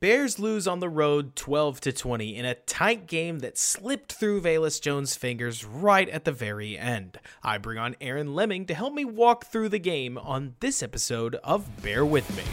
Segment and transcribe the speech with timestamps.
[0.00, 4.40] Bears lose on the road 12 to 20 in a tight game that slipped through
[4.40, 7.18] Velus Jones' fingers right at the very end.
[7.42, 11.34] I bring on Aaron Leming to help me walk through the game on this episode
[11.36, 12.44] of Bear With Me.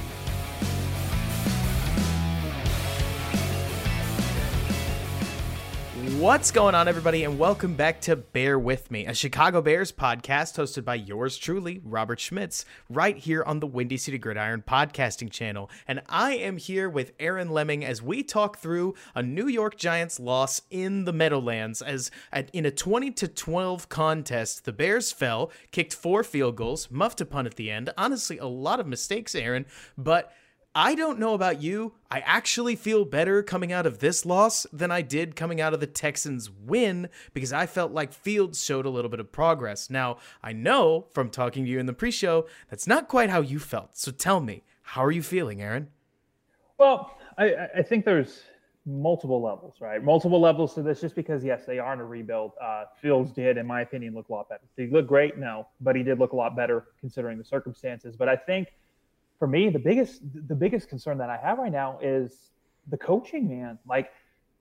[6.19, 10.57] What's going on, everybody, and welcome back to Bear With Me, a Chicago Bears podcast
[10.57, 15.69] hosted by yours truly, Robert Schmitz, right here on the Windy City Gridiron podcasting channel.
[15.87, 20.19] And I am here with Aaron Leming as we talk through a New York Giants
[20.19, 21.81] loss in the Meadowlands.
[21.81, 22.11] As
[22.51, 27.25] in a 20 to 12 contest, the Bears fell, kicked four field goals, muffed a
[27.25, 27.91] punt at the end.
[27.97, 29.65] Honestly, a lot of mistakes, Aaron,
[29.97, 30.33] but
[30.75, 31.93] I don't know about you.
[32.11, 35.79] I actually feel better coming out of this loss than I did coming out of
[35.79, 39.89] the Texans win because I felt like Fields showed a little bit of progress.
[39.89, 43.41] Now, I know from talking to you in the pre show, that's not quite how
[43.41, 43.97] you felt.
[43.97, 45.87] So tell me, how are you feeling, Aaron?
[46.77, 48.43] Well, I, I think there's
[48.85, 50.03] multiple levels, right?
[50.03, 52.51] Multiple levels to this just because, yes, they are in a rebuild.
[52.61, 54.63] Uh, Fields did, in my opinion, look a lot better.
[54.77, 55.37] Did he look great?
[55.37, 58.15] No, but he did look a lot better considering the circumstances.
[58.15, 58.67] But I think
[59.39, 62.51] for me, the biggest the biggest concern that I have right now is
[62.89, 63.79] the coaching, man.
[63.87, 64.11] Like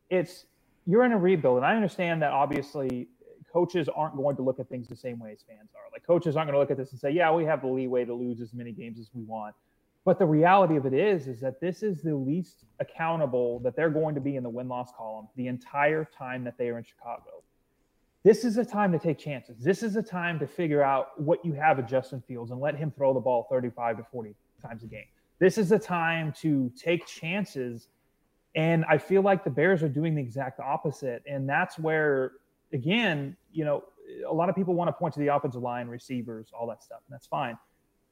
[0.08, 0.46] it's
[0.86, 3.08] you're in a rebuild, and I understand that obviously
[3.52, 5.90] coaches aren't going to look at things the same way as fans are.
[5.92, 8.04] Like coaches aren't going to look at this and say, "Yeah, we have the leeway
[8.04, 9.54] to lose as many games as we want."
[10.04, 13.90] But the reality of it is, is that this is the least accountable that they're
[13.90, 16.84] going to be in the win loss column the entire time that they are in
[16.84, 17.42] Chicago.
[18.22, 19.58] This is a time to take chances.
[19.58, 22.76] This is a time to figure out what you have at Justin Fields and let
[22.76, 25.04] him throw the ball 35 to 40 times a game.
[25.38, 27.88] This is the time to take chances.
[28.54, 31.22] And I feel like the Bears are doing the exact opposite.
[31.30, 32.32] And that's where,
[32.72, 33.84] again, you know,
[34.28, 37.00] a lot of people want to point to the offensive line, receivers, all that stuff.
[37.06, 37.56] And that's fine.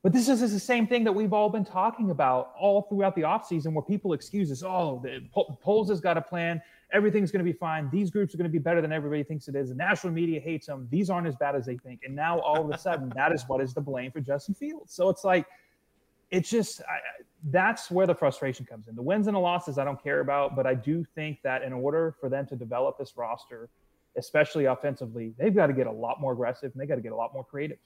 [0.02, 3.22] But this is the same thing that we've all been talking about all throughout the
[3.22, 5.26] offseason where people excuse us, oh, the
[5.62, 6.62] Poles has got a plan.
[6.92, 7.90] Everything's going to be fine.
[7.90, 9.70] These groups are going to be better than everybody thinks it is.
[9.70, 10.86] The national media hates them.
[10.92, 12.02] These aren't as bad as they think.
[12.04, 14.94] And now all of a sudden, that is what is the blame for Justin Fields.
[14.94, 15.46] So it's like–
[16.30, 16.98] it's just I,
[17.50, 18.96] that's where the frustration comes in.
[18.96, 21.72] The wins and the losses I don't care about, but I do think that in
[21.72, 23.68] order for them to develop this roster,
[24.16, 27.12] especially offensively, they've got to get a lot more aggressive and they got to get
[27.12, 27.78] a lot more creative.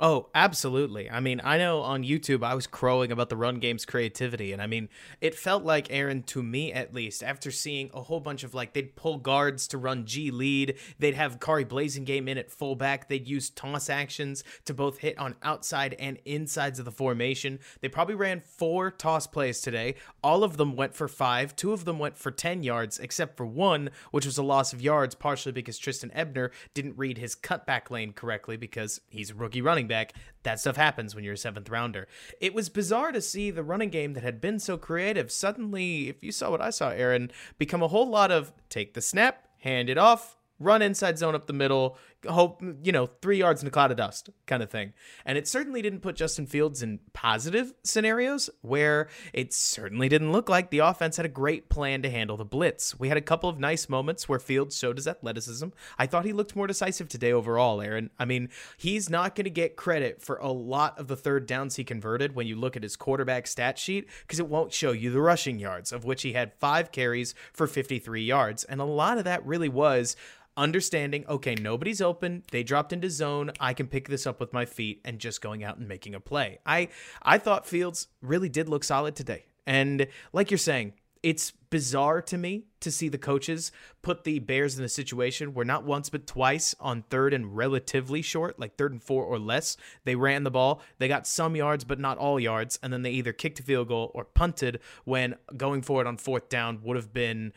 [0.00, 1.10] Oh, absolutely.
[1.10, 4.52] I mean, I know on YouTube I was crowing about the run game's creativity.
[4.52, 4.88] And I mean,
[5.20, 8.74] it felt like, Aaron, to me at least, after seeing a whole bunch of like,
[8.74, 13.26] they'd pull guards to run G lead, they'd have Khari Blasingame in at fullback, they'd
[13.26, 17.58] use toss actions to both hit on outside and insides of the formation.
[17.80, 19.96] They probably ran four toss plays today.
[20.22, 23.46] All of them went for five, two of them went for 10 yards, except for
[23.46, 27.90] one, which was a loss of yards, partially because Trestan Ebner didn't read his cutback
[27.90, 30.12] lane correctly because he's a rookie running back.
[30.44, 32.06] That stuff happens when you're a seventh rounder.
[32.40, 36.22] It was bizarre to see the running game that had been so creative suddenly, if
[36.22, 39.90] you saw what I saw, Aaron, become a whole lot of take the snap, hand
[39.90, 41.96] it off, run inside zone up the middle,
[42.28, 44.92] hope, you know, three yards in a cloud of dust kind of thing.
[45.24, 50.48] And it certainly didn't put Justin Fields in positive scenarios where it certainly didn't look
[50.48, 52.98] like the offense had a great plan to handle the blitz.
[52.98, 55.68] We had a couple of nice moments where Fields showed his athleticism.
[55.98, 58.10] I thought he looked more decisive today overall, Aaron.
[58.18, 61.76] I mean, he's not going to get credit for a lot of the third downs
[61.76, 65.10] he converted when you look at his quarterback stat sheet because it won't show you
[65.10, 68.64] the rushing yards, of which he had five carries for 53 yards.
[68.64, 70.16] And a lot of that really was
[70.58, 72.42] understanding, okay, nobody's open.
[72.50, 73.52] They dropped into zone.
[73.60, 76.20] I can pick this up with my feet and just going out and making a
[76.20, 76.58] play.
[76.66, 76.88] I
[77.22, 79.44] I thought Fields really did look solid today.
[79.66, 84.78] And like you're saying, it's bizarre to me to see the coaches put the Bears
[84.78, 88.92] in a situation where not once but twice on third and relatively short, like third
[88.92, 90.80] and four or less, they ran the ball.
[90.98, 92.78] They got some yards, but not all yards.
[92.82, 96.48] And then they either kicked a field goal or punted when going forward on fourth
[96.48, 97.52] down would have been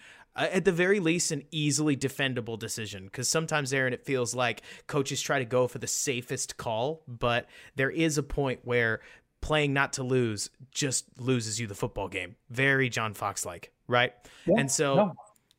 [0.52, 3.06] at the very least, an easily defendable decision.
[3.06, 7.48] Because sometimes, Aaron, it feels like coaches try to go for the safest call, but
[7.76, 9.02] there is a point where
[9.42, 12.36] playing not to lose just loses you the football game.
[12.50, 14.14] Very John Fox like, right?
[14.46, 15.14] Yeah, and so, no.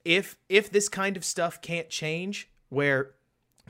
[0.04, 3.12] if if this kind of stuff can't change, where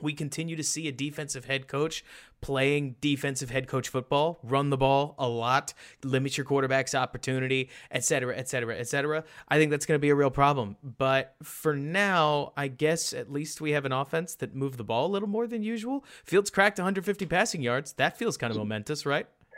[0.01, 2.03] we continue to see a defensive head coach
[2.41, 5.73] playing defensive head coach football, run the ball a lot,
[6.03, 9.23] limit your quarterback's opportunity, et cetera, et cetera, et cetera.
[9.47, 10.75] I think that's going to be a real problem.
[10.83, 15.05] But for now, I guess at least we have an offense that moved the ball
[15.05, 16.03] a little more than usual.
[16.25, 17.93] Fields cracked 150 passing yards.
[17.93, 19.27] That feels kind of momentous, right?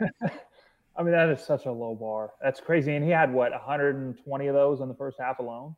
[0.98, 2.30] I mean, that is such a low bar.
[2.42, 2.94] That's crazy.
[2.94, 5.74] And he had what 120 of those in the first half alone.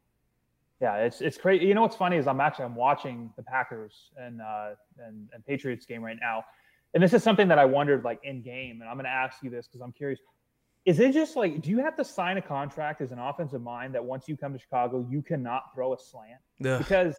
[0.80, 1.66] Yeah, it's it's crazy.
[1.66, 4.70] You know what's funny is I'm actually I'm watching the Packers and uh,
[5.04, 6.44] and and Patriots game right now,
[6.94, 9.42] and this is something that I wondered like in game, and I'm going to ask
[9.42, 10.20] you this because I'm curious.
[10.84, 13.94] is it just like do you have to sign a contract as an offensive mind
[13.94, 16.40] that once you come to Chicago you cannot throw a slant?
[16.64, 16.78] Ugh.
[16.78, 17.16] Because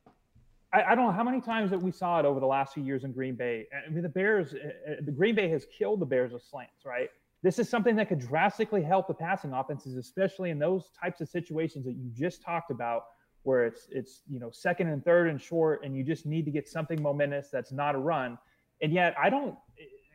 [0.72, 2.84] I, I, don't know how many times that we saw it over the last few
[2.84, 3.66] years in Green Bay.
[3.74, 6.86] I mean, the Bears, uh, uh, the Green Bay has killed the Bears with slants,
[6.86, 7.10] right?
[7.42, 11.30] This is something that could drastically help the passing offenses, especially in those types of
[11.30, 13.04] situations that you just talked about,
[13.44, 16.52] where it's it's you know second and third and short, and you just need to
[16.52, 18.38] get something momentous that's not a run.
[18.82, 19.56] And yet, I don't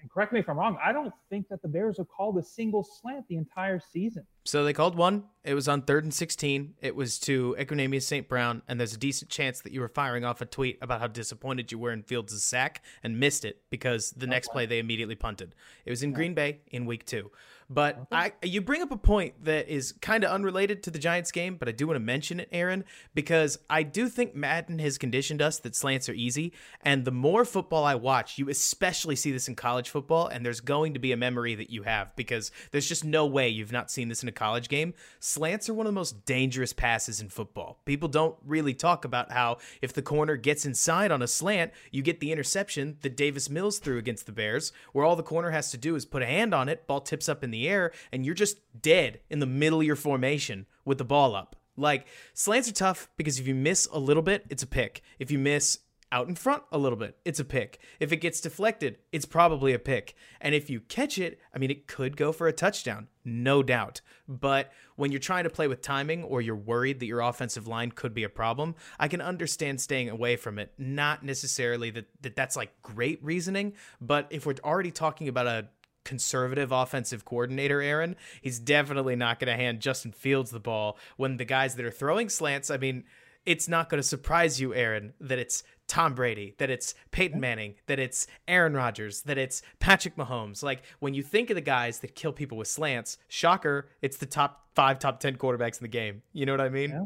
[0.09, 2.83] correct me if I'm wrong, I don't think that the Bears have called a single
[2.83, 4.27] slant the entire season.
[4.45, 5.25] So they called one.
[5.43, 6.75] It was on third and 16.
[6.81, 8.29] It was to Equanimeous St.
[8.29, 11.07] Brown, and there's a decent chance that you were firing off a tweet about how
[11.07, 14.31] disappointed you were in Fields' sack and missed it because the okay.
[14.31, 15.55] next play they immediately punted.
[15.85, 17.31] It was in Green Bay in week two.
[17.71, 18.33] But okay.
[18.43, 21.57] I, you bring up a point that is kind of unrelated to the Giants game,
[21.57, 22.85] but I do want to mention it, Aaron,
[23.15, 26.53] because I do think Madden has conditioned us that slants are easy.
[26.83, 30.61] And the more football I watch, you especially see this in college football, and there's
[30.61, 33.91] going to be a memory that you have because there's just no way you've not
[33.91, 34.95] seen this in a college game.
[35.21, 37.79] Slants are one of the most dangerous passes in football.
[37.85, 42.03] People don't really talk about how if the corner gets inside on a slant, you
[42.03, 45.71] get the interception that Davis Mills threw against the Bears, where all the corner has
[45.71, 48.27] to do is put a hand on it, ball tips up in the air, and
[48.27, 51.57] you're just dead in the middle of your formation with the ball up.
[51.77, 55.03] Like slants are tough because if you miss a little bit, it's a pick.
[55.19, 55.79] If you miss
[56.13, 57.81] out in front a little bit, it's a pick.
[57.99, 60.15] If it gets deflected, it's probably a pick.
[60.41, 64.01] And if you catch it, I mean, it could go for a touchdown, no doubt.
[64.29, 67.91] But when you're trying to play with timing or you're worried that your offensive line
[67.91, 70.73] could be a problem, I can understand staying away from it.
[70.79, 75.69] Not necessarily that, that that's like great reasoning, but if we're already talking about a
[76.05, 81.37] conservative offensive coordinator, Aaron, he's definitely not going to hand Justin Fields the ball when
[81.37, 83.05] the guys that are throwing slants, I mean,
[83.47, 87.75] it's not going to surprise you, Aaron, that it's Tom Brady, that it's Peyton Manning,
[87.87, 90.63] that it's Aaron Rodgers, that it's Patrick Mahomes.
[90.63, 94.27] Like when you think of the guys that kill people with slants, shocker, it's the
[94.27, 96.23] top five, top 10 quarterbacks in the game.
[96.33, 96.91] You know what I mean?
[96.91, 97.05] Yeah.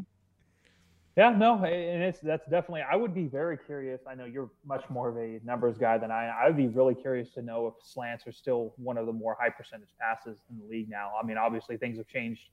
[1.19, 2.83] Yeah, no, and it's that's definitely.
[2.89, 3.99] I would be very curious.
[4.09, 6.29] I know you're much more of a numbers guy than I.
[6.29, 9.35] I would be really curious to know if slants are still one of the more
[9.37, 11.11] high percentage passes in the league now.
[11.21, 12.43] I mean, obviously things have changed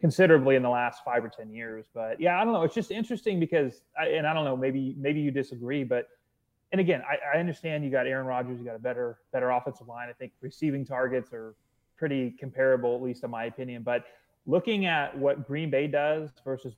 [0.00, 1.86] considerably in the last five or ten years.
[1.94, 2.64] But yeah, I don't know.
[2.64, 6.08] It's just interesting because, I, and I don't know, maybe maybe you disagree, but
[6.72, 9.86] and again, I, I, understand you got Aaron Rodgers, you got a better better offensive
[9.86, 10.08] line.
[10.10, 11.54] I think receiving targets are
[11.96, 13.84] pretty comparable, at least in my opinion.
[13.84, 14.06] But
[14.44, 16.74] looking at what Green Bay does versus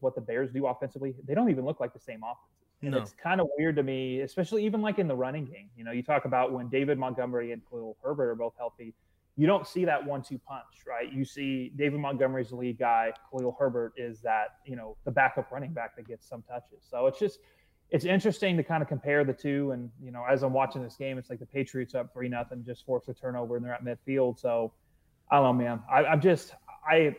[0.00, 2.46] what the Bears do offensively, they don't even look like the same offenses.
[2.82, 2.98] And no.
[2.98, 5.68] it's kind of weird to me, especially even like in the running game.
[5.76, 8.94] You know, you talk about when David Montgomery and Khalil Herbert are both healthy
[9.40, 11.10] you don't see that one-two punch, right?
[11.10, 13.12] You see David Montgomery's the lead guy.
[13.30, 16.84] Khalil Herbert is that you know the backup running back that gets some touches.
[16.88, 17.38] So it's just
[17.90, 19.70] it's interesting to kind of compare the two.
[19.70, 22.64] And you know, as I'm watching this game, it's like the Patriots up three nothing,
[22.66, 24.38] just forced a turnover, and they're at midfield.
[24.38, 24.72] So
[25.30, 25.80] I don't know, man.
[25.90, 26.54] I, I'm just
[26.86, 27.16] I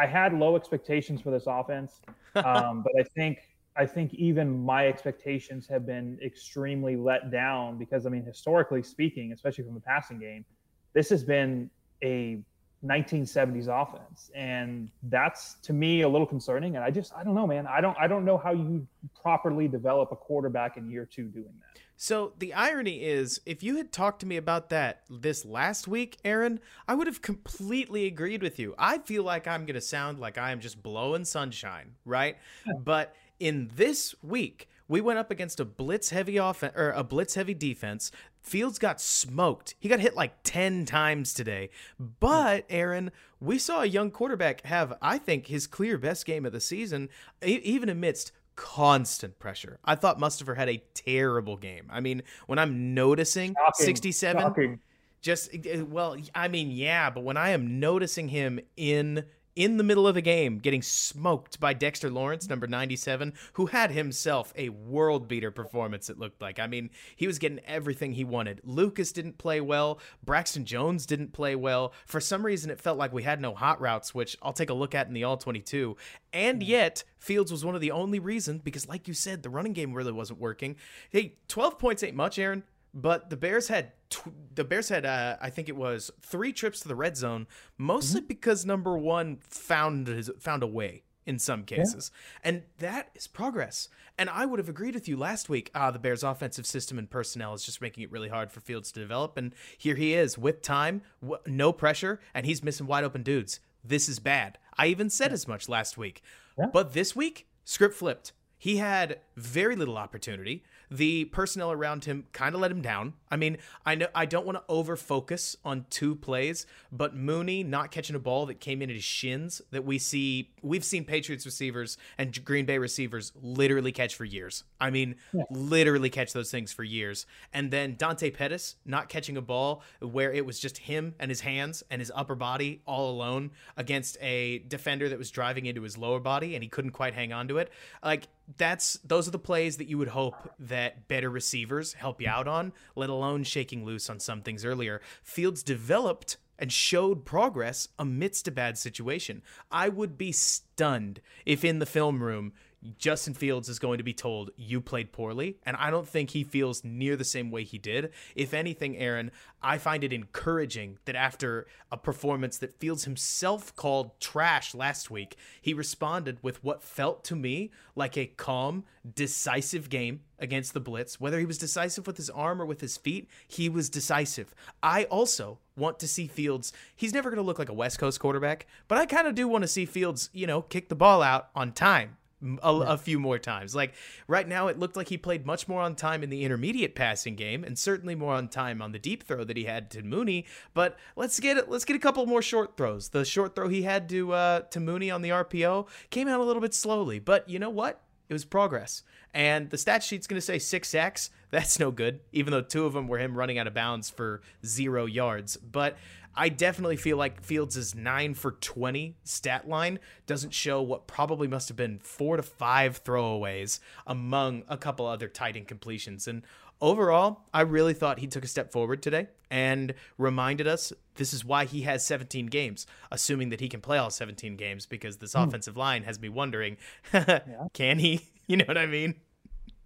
[0.00, 2.00] I had low expectations for this offense,
[2.36, 3.38] um, but I think
[3.76, 9.32] I think even my expectations have been extremely let down because I mean, historically speaking,
[9.32, 10.44] especially from the passing game
[10.92, 11.70] this has been
[12.02, 12.40] a
[12.84, 14.30] 1970s offense.
[14.34, 16.76] And that's to me a little concerning.
[16.76, 17.66] And i just i don't know man.
[17.66, 18.86] I don't i don't know how you
[19.20, 23.76] properly develop a quarterback in year two doing that so the irony is if you
[23.76, 26.58] had talked to me about that this last week aaron
[26.88, 30.38] i would have completely agreed with you i feel like i'm going to sound like
[30.38, 32.38] i am just blowing sunshine right
[32.78, 37.36] but in this week we went up against a blitz heavy offense or a blitz
[37.36, 38.10] heavy defense.
[38.42, 39.76] Fields got smoked.
[39.78, 41.70] He got hit like 10 times today.
[42.18, 46.50] But Aaron, we saw a young quarterback have I think his clear best game of
[46.50, 47.08] the season
[47.40, 49.78] even amidst constant pressure.
[49.86, 51.86] I thought Mustipher had a terrible game.
[51.90, 53.86] I mean, when I'm noticing Shocking.
[53.86, 54.80] 67 Shocking.
[55.22, 59.24] just eh, well, I mean, yeah, but when I am noticing him in
[59.56, 63.90] in the middle of the game getting smoked by Dexter Lawrence, number 97, who had
[63.90, 66.58] himself a world beater performance, it looked like.
[66.58, 68.60] I mean, he was getting everything he wanted.
[68.64, 70.00] Lucas didn't play well.
[70.24, 71.92] Braxton Jones didn't play well.
[72.06, 74.74] For some reason, it felt like we had no hot routes, which I'll take a
[74.74, 75.96] look at in the All 22.
[76.32, 76.68] And hmm.
[76.68, 79.92] yet, Fields was one of the only reasons, because like you said, the running game
[79.92, 80.76] really wasn't working.
[81.10, 82.62] Hey, 12 points ain't much, Aaron.
[82.92, 86.80] But the Bears had tw- the Bears had uh, I think it was three trips
[86.80, 87.46] to the red zone,
[87.78, 88.28] mostly mm-hmm.
[88.28, 92.48] because number one found his, found a way in some cases, yeah.
[92.48, 93.88] and that is progress.
[94.18, 95.70] And I would have agreed with you last week.
[95.74, 98.90] Ah, the Bears' offensive system and personnel is just making it really hard for Fields
[98.92, 99.36] to develop.
[99.36, 103.60] And here he is with time, w- no pressure, and he's missing wide open dudes.
[103.84, 104.58] This is bad.
[104.76, 105.34] I even said yeah.
[105.34, 106.22] as much last week,
[106.58, 106.66] yeah.
[106.72, 108.32] but this week script flipped.
[108.58, 110.64] He had very little opportunity.
[110.90, 113.14] The personnel around him kind of let him down.
[113.30, 117.62] I mean, I know I don't want to over focus on two plays, but Mooney
[117.62, 121.04] not catching a ball that came in at his shins that we see we've seen
[121.04, 124.64] Patriots receivers and Green Bay receivers literally catch for years.
[124.80, 125.44] I mean, yeah.
[125.50, 127.26] literally catch those things for years.
[127.52, 131.40] And then Dante Pettis not catching a ball where it was just him and his
[131.40, 135.96] hands and his upper body all alone against a defender that was driving into his
[135.96, 137.70] lower body and he couldn't quite hang on to it.
[138.02, 142.28] Like that's those are the plays that you would hope that better receivers help you
[142.28, 145.00] out on, let alone shaking loose on some things earlier.
[145.22, 149.42] Fields developed and showed progress amidst a bad situation.
[149.70, 152.52] I would be stunned if in the film room
[152.98, 156.44] Justin Fields is going to be told you played poorly, and I don't think he
[156.44, 158.10] feels near the same way he did.
[158.34, 159.30] If anything, Aaron,
[159.62, 165.36] I find it encouraging that after a performance that Fields himself called trash last week,
[165.60, 168.84] he responded with what felt to me like a calm,
[169.14, 171.20] decisive game against the Blitz.
[171.20, 174.54] Whether he was decisive with his arm or with his feet, he was decisive.
[174.82, 176.72] I also want to see Fields.
[176.96, 179.46] He's never going to look like a West Coast quarterback, but I kind of do
[179.46, 182.16] want to see Fields, you know, kick the ball out on time
[182.62, 183.74] a, a, few more times.
[183.74, 183.94] Like
[184.26, 187.36] right now, it looked like he played much more on time in the intermediate passing
[187.36, 190.46] game, and certainly more on time on the deep throw that he had to Mooney.
[190.74, 191.68] But let's get it.
[191.70, 193.10] Let's get a couple more short throws.
[193.10, 196.44] The short throw he had to uh, to Mooney on the RPO came out a
[196.44, 198.02] little bit slowly, but you know what?
[198.30, 199.02] It was progress.
[199.34, 201.30] And the stat sheet's going to say six sacks.
[201.50, 204.40] That's no good, even though two of them were him running out of bounds for
[204.64, 205.56] zero yards.
[205.56, 205.96] But
[206.36, 211.66] I definitely feel like Fields' 9 for 20 stat line doesn't show what probably must
[211.68, 216.28] have been four to five throwaways among a couple other tight incompletions.
[216.28, 216.42] And
[216.80, 221.44] overall, I really thought he took a step forward today and reminded us this is
[221.44, 225.34] why he has 17 games, assuming that he can play all 17 games because this
[225.34, 225.46] mm.
[225.46, 226.76] offensive line has me wondering
[227.12, 227.40] yeah.
[227.72, 228.20] can he?
[228.50, 229.14] You know what I mean?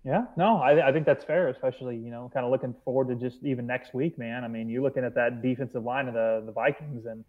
[0.05, 3.15] Yeah, no, I, I think that's fair, especially, you know, kind of looking forward to
[3.15, 4.43] just even next week, man.
[4.43, 7.27] I mean, you're looking at that defensive line of the, the Vikings, and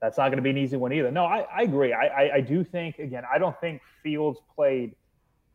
[0.00, 1.12] that's not going to be an easy one either.
[1.12, 1.92] No, I, I agree.
[1.92, 4.96] I, I, I do think, again, I don't think Fields played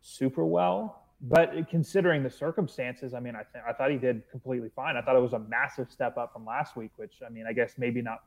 [0.01, 4.69] super well, but considering the circumstances, I mean, I, th- I thought he did completely
[4.75, 4.95] fine.
[4.95, 7.53] I thought it was a massive step up from last week, which, I mean, I
[7.53, 8.19] guess maybe not,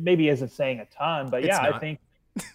[0.00, 1.98] maybe isn't saying a ton, but yeah, I think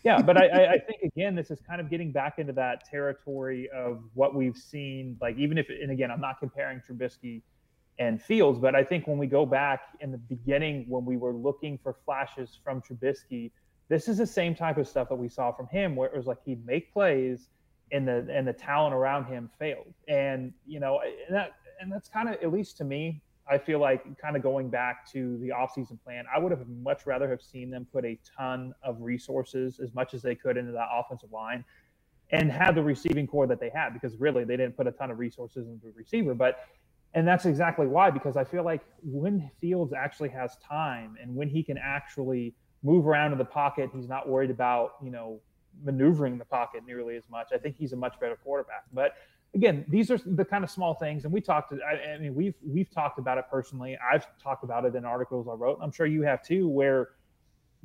[0.03, 3.69] yeah, but I, I think again, this is kind of getting back into that territory
[3.75, 5.17] of what we've seen.
[5.21, 7.41] Like even if, and again, I'm not comparing Trubisky
[7.99, 11.33] and Fields, but I think when we go back in the beginning when we were
[11.33, 13.51] looking for flashes from Trubisky,
[13.89, 16.25] this is the same type of stuff that we saw from him, where it was
[16.25, 17.49] like he'd make plays
[17.91, 22.09] and the and the talent around him failed, and you know, and that and that's
[22.09, 25.49] kind of at least to me I feel like kind of going back to the
[25.49, 29.79] offseason plan, I would have much rather have seen them put a ton of resources
[29.79, 31.63] as much as they could into that offensive line
[32.31, 35.11] and have the receiving corps that they had because really they didn't put a ton
[35.11, 36.33] of resources into the receiver.
[36.33, 36.59] But
[37.13, 41.47] and that's exactly why, because I feel like when Fields actually has time and when
[41.47, 45.39] he can actually move around in the pocket, he's not worried about, you know,
[45.83, 47.49] maneuvering the pocket nearly as much.
[47.53, 48.83] I think he's a much better quarterback.
[48.93, 49.15] But
[49.53, 51.73] again, these are the kind of small things, and we talked.
[51.73, 53.97] I, I, mean, we've we've talked about it personally.
[54.13, 55.79] I've talked about it in articles I wrote.
[55.81, 57.09] I'm sure you have too, where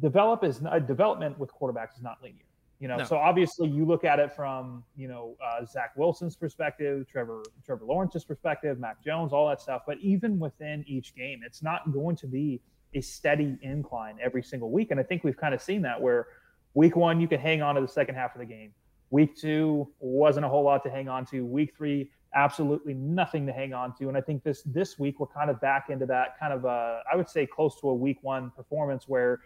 [0.00, 2.44] develop is uh, development with quarterbacks is not linear.
[2.80, 3.04] You know, no.
[3.04, 7.84] so obviously you look at it from you know uh, Zach Wilson's perspective, Trevor Trevor
[7.84, 9.82] Lawrence's perspective, Mac Jones, all that stuff.
[9.86, 12.60] But even within each game, it's not going to be
[12.94, 14.90] a steady incline every single week.
[14.90, 16.26] And I think we've kind of seen that where
[16.74, 18.72] week one you can hang on to the second half of the game
[19.10, 21.44] Week two wasn't a whole lot to hang on to.
[21.44, 24.08] Week three, absolutely nothing to hang on to.
[24.08, 27.02] And I think this this week we're kind of back into that kind of a,
[27.12, 29.40] I would say close to a week one performance where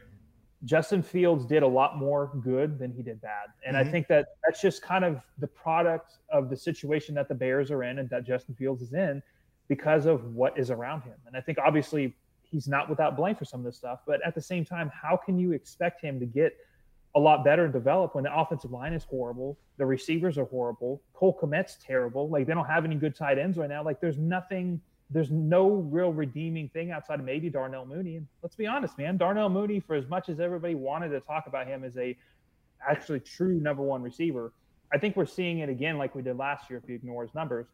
[0.65, 3.49] Justin Fields did a lot more good than he did bad.
[3.67, 3.89] And mm-hmm.
[3.89, 7.71] I think that that's just kind of the product of the situation that the Bears
[7.71, 9.23] are in and that Justin Fields is in
[9.69, 11.17] because of what is around him.
[11.27, 14.35] And I think obviously he's not without blame for some of this stuff, but at
[14.35, 16.55] the same time, how can you expect him to get–
[17.15, 21.01] a lot better and develop when the offensive line is horrible, the receivers are horrible,
[21.13, 22.29] Cole Kmet's terrible.
[22.29, 23.85] Like they don't have any good tight ends right now.
[23.85, 24.81] Like there's nothing,
[25.11, 28.17] there's no real redeeming thing outside of maybe Darnell Mooney.
[28.17, 31.47] And let's be honest, man, Darnell Mooney, for as much as everybody wanted to talk
[31.47, 32.17] about him as a
[32.87, 34.53] actually true number one receiver,
[34.93, 37.35] I think we're seeing it again like we did last year if you ignore his
[37.35, 37.67] numbers.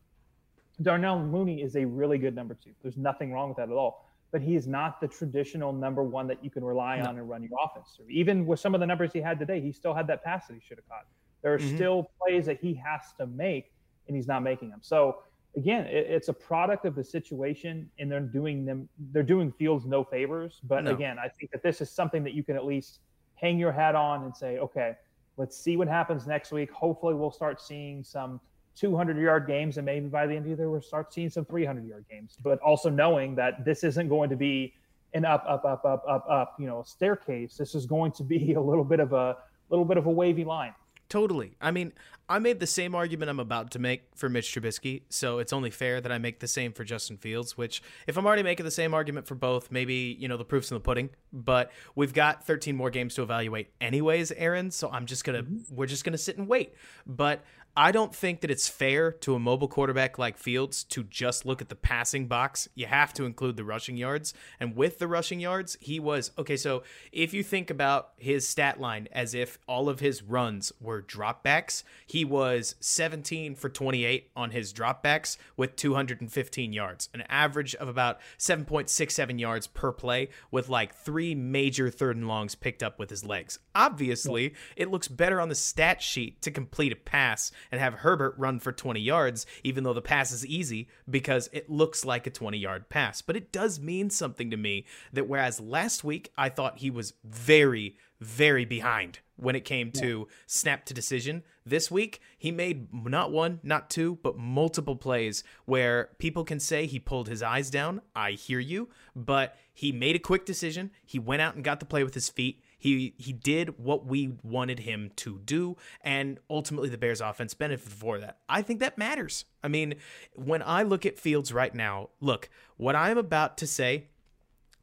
[0.82, 2.70] Darnell Mooney is a really good number two.
[2.82, 6.26] There's nothing wrong with that at all but he is not the traditional number one
[6.28, 7.06] that you can rely no.
[7.06, 8.08] on and run your offense through.
[8.08, 10.54] Even with some of the numbers he had today, he still had that pass that
[10.54, 11.06] he should have caught.
[11.42, 11.74] There are mm-hmm.
[11.74, 13.72] still plays that he has to make,
[14.06, 14.80] and he's not making them.
[14.82, 15.18] So
[15.56, 18.88] again, it, it's a product of the situation, and they're doing them.
[19.12, 20.60] They're doing Fields no favors.
[20.64, 20.92] But no.
[20.92, 23.00] again, I think that this is something that you can at least
[23.34, 24.94] hang your hat on and say, okay,
[25.36, 26.70] let's see what happens next week.
[26.70, 28.40] Hopefully, we'll start seeing some
[28.76, 31.44] 200 yard games, and maybe by the end of the year, we'll start seeing some
[31.44, 32.36] 300 yard games.
[32.42, 34.74] But also knowing that this isn't going to be
[35.14, 37.56] an up, up, up, up, up, up, you know, staircase.
[37.56, 39.36] This is going to be a little bit of a
[39.68, 40.74] little bit of a wavy line.
[41.08, 41.56] Totally.
[41.60, 41.92] I mean,
[42.30, 45.68] I made the same argument I'm about to make for Mitch Trubisky, so it's only
[45.68, 48.70] fair that I make the same for Justin Fields, which if I'm already making the
[48.70, 52.46] same argument for both, maybe, you know, the proof's in the pudding, but we've got
[52.46, 55.74] 13 more games to evaluate anyways, Aaron, so I'm just going to mm-hmm.
[55.74, 56.72] we're just going to sit and wait.
[57.04, 57.42] But
[57.76, 61.62] I don't think that it's fair to a mobile quarterback like Fields to just look
[61.62, 62.68] at the passing box.
[62.74, 64.34] You have to include the rushing yards.
[64.58, 66.56] And with the rushing yards, he was okay.
[66.56, 66.82] So
[67.12, 71.84] if you think about his stat line as if all of his runs were dropbacks,
[72.06, 78.20] he was 17 for 28 on his dropbacks with 215 yards, an average of about
[78.38, 83.24] 7.67 yards per play, with like three major third and longs picked up with his
[83.24, 83.58] legs.
[83.74, 88.34] Obviously, it looks better on the stat sheet to complete a pass and have Herbert
[88.36, 92.30] run for 20 yards, even though the pass is easy because it looks like a
[92.30, 93.22] 20 yard pass.
[93.22, 97.14] But it does mean something to me that whereas last week I thought he was
[97.24, 101.42] very, very behind when it came to snap to decision.
[101.64, 106.86] This week, he made not one, not two, but multiple plays where people can say
[106.86, 108.02] he pulled his eyes down.
[108.14, 110.90] I hear you, but he made a quick decision.
[111.06, 112.62] He went out and got the play with his feet.
[112.78, 117.92] He he did what we wanted him to do, and ultimately the Bears offense benefited
[117.92, 118.38] for that.
[118.48, 119.44] I think that matters.
[119.62, 119.96] I mean,
[120.34, 122.48] when I look at Fields right now, look,
[122.78, 124.06] what I'm about to say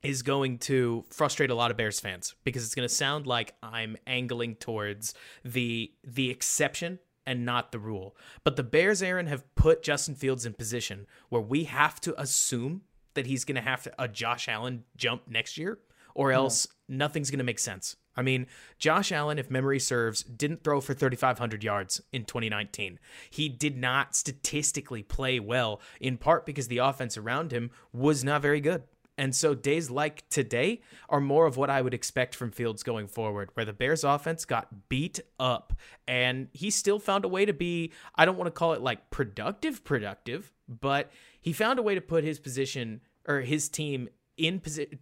[0.03, 3.55] is going to frustrate a lot of Bears fans because it's going to sound like
[3.63, 5.13] I'm angling towards
[5.43, 8.15] the the exception and not the rule.
[8.43, 12.83] But the Bears, Aaron, have put Justin Fields in position where we have to assume
[13.15, 15.79] that he's going to have to a Josh Allen jump next year
[16.17, 16.95] or else yeah.
[16.97, 17.95] nothing's going to make sense.
[18.15, 18.47] I mean,
[18.79, 22.97] Josh Allen, if memory serves, didn't throw for 3,500 yards in 2019.
[23.29, 28.41] He did not statistically play well, in part because the offense around him was not
[28.41, 28.83] very good.
[29.17, 33.07] And so days like today are more of what I would expect from Fields going
[33.07, 35.73] forward, where the Bears offense got beat up
[36.07, 39.09] and he still found a way to be, I don't want to call it like
[39.09, 44.59] productive, productive, but he found a way to put his position or his team in
[44.59, 44.99] position.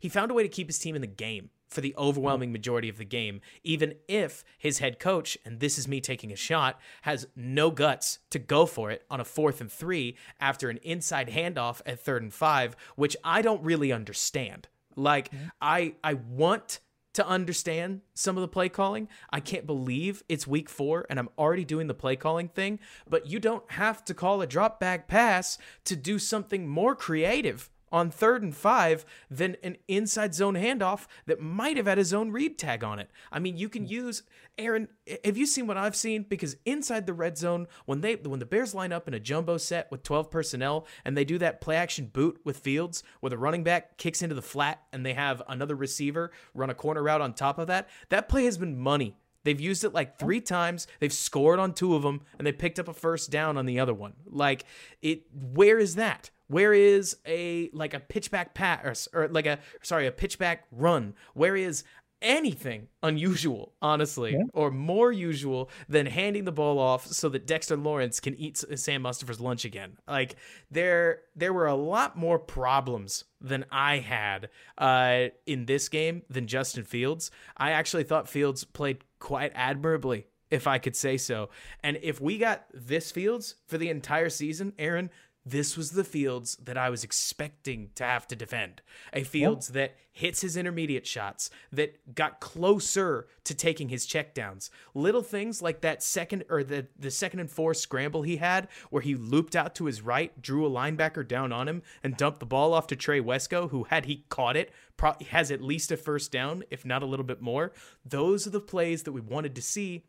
[0.00, 2.88] He found a way to keep his team in the game for the overwhelming majority
[2.88, 6.80] of the game, even if his head coach, and this is me taking a shot,
[7.02, 11.28] has no guts to go for it on a fourth and three after an inside
[11.28, 14.68] handoff at third and five, which I don't really understand.
[14.96, 16.78] Like, I I want
[17.14, 19.08] to understand some of the play calling.
[19.30, 23.26] I can't believe it's week four and I'm already doing the play calling thing, but
[23.26, 28.10] you don't have to call a drop back pass to do something more creative on
[28.10, 32.58] third and five than an inside zone handoff that might have had his own read
[32.58, 33.08] tag on it.
[33.30, 34.24] I mean, you can use
[34.58, 34.88] Aaron.
[35.24, 36.24] Have you seen what I've seen?
[36.28, 39.58] Because inside the red zone, when they when the Bears line up in a jumbo
[39.58, 43.38] set with 12 personnel and they do that play action boot with Fields, where the
[43.38, 47.20] running back kicks into the flat and they have another receiver run a corner route
[47.20, 50.86] on top of that, that play has been money They've used it like three times.
[50.98, 53.78] They've scored on two of them, and they picked up a first down on the
[53.78, 54.14] other one.
[54.26, 54.64] Like
[55.00, 56.30] it, where is that?
[56.48, 61.14] Where is a like a pitchback pass or, or like a sorry a pitchback run?
[61.34, 61.84] Where is
[62.24, 64.44] anything unusual, honestly, yeah.
[64.54, 69.02] or more usual than handing the ball off so that Dexter Lawrence can eat Sam
[69.02, 69.98] Mustipher's lunch again.
[70.08, 70.36] Like
[70.70, 76.46] there, there were a lot more problems than I had uh, in this game than
[76.46, 77.30] Justin Fields.
[77.56, 81.50] I actually thought Fields played quite admirably, if I could say so.
[81.82, 85.10] And if we got this Fields for the entire season, Aaron,
[85.46, 88.80] this was the Fields that I was expecting to have to defend.
[89.12, 89.74] A Fields yep.
[89.74, 94.70] that hits his intermediate shots, that got closer to taking his checkdowns.
[94.94, 99.02] Little things like that second or the, the second and four scramble he had, where
[99.02, 102.46] he looped out to his right, drew a linebacker down on him, and dumped the
[102.46, 105.96] ball off to Trey Wesco, who, had he caught it, pro- has at least a
[105.96, 107.72] first down, if not a little bit more.
[108.04, 110.04] Those are the plays that we wanted to see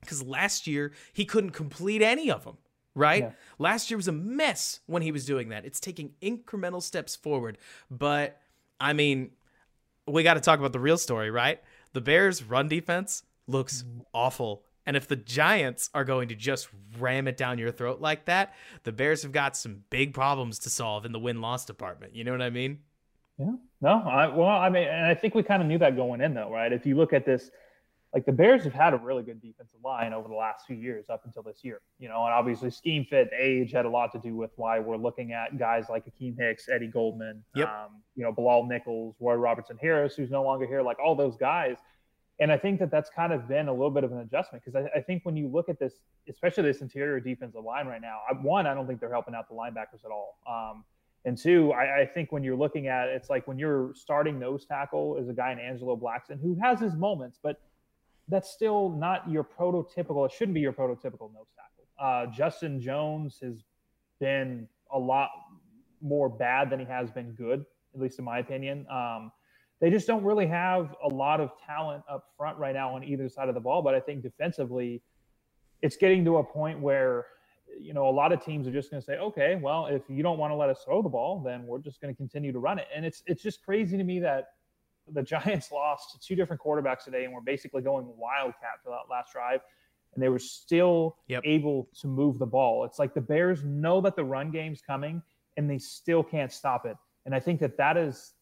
[0.00, 2.58] because last year he couldn't complete any of them
[2.94, 3.24] right?
[3.24, 3.30] Yeah.
[3.58, 5.64] Last year was a mess when he was doing that.
[5.64, 7.58] It's taking incremental steps forward.
[7.90, 8.40] But
[8.80, 9.30] I mean,
[10.06, 11.60] we got to talk about the real story, right?
[11.92, 14.62] The Bears' run defense looks awful.
[14.86, 18.54] And if the Giants are going to just ram it down your throat like that,
[18.82, 22.14] the Bears have got some big problems to solve in the win loss department.
[22.14, 22.80] You know what I mean?
[23.38, 23.52] Yeah.
[23.80, 26.34] No, I, well, I mean, and I think we kind of knew that going in,
[26.34, 26.72] though, right?
[26.72, 27.50] If you look at this
[28.14, 31.06] like the Bears have had a really good defensive line over the last few years
[31.10, 34.18] up until this year, you know, and obviously scheme fit, age had a lot to
[34.20, 37.68] do with why we're looking at guys like Akiem Hicks, Eddie Goldman, yep.
[37.68, 41.36] um, you know, Bilal Nichols, Roy Robertson Harris, who's no longer here, like all those
[41.36, 41.76] guys.
[42.38, 44.80] And I think that that's kind of been a little bit of an adjustment because
[44.80, 45.94] I, I, think when you look at this,
[46.28, 49.48] especially this interior defensive line right now, I, one, I don't think they're helping out
[49.48, 50.38] the linebackers at all.
[50.48, 50.84] Um,
[51.24, 54.66] and two, I, I, think when you're looking at it's like when you're starting nose
[54.66, 57.60] tackle is a guy in Angelo Blackson who has his moments, but
[58.28, 60.24] that's still not your prototypical.
[60.26, 61.86] It shouldn't be your prototypical nose tackle.
[61.98, 63.64] Uh, Justin Jones has
[64.20, 65.30] been a lot
[66.00, 68.86] more bad than he has been good, at least in my opinion.
[68.90, 69.32] Um,
[69.80, 73.28] they just don't really have a lot of talent up front right now on either
[73.28, 73.82] side of the ball.
[73.82, 75.02] But I think defensively,
[75.82, 77.26] it's getting to a point where
[77.78, 80.22] you know a lot of teams are just going to say, okay, well, if you
[80.22, 82.58] don't want to let us throw the ball, then we're just going to continue to
[82.58, 82.86] run it.
[82.94, 84.46] And it's it's just crazy to me that
[85.12, 89.10] the Giants lost to two different quarterbacks today and were basically going wildcat for that
[89.10, 89.60] last drive.
[90.14, 91.42] And they were still yep.
[91.44, 92.84] able to move the ball.
[92.84, 95.22] It's like the Bears know that the run game's coming
[95.56, 96.96] and they still can't stop it.
[97.26, 98.34] And I think that that is